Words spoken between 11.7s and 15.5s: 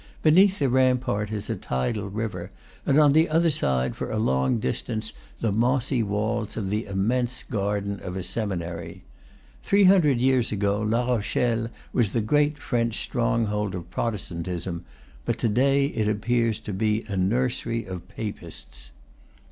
was the great French stronghold of Protestantism; but to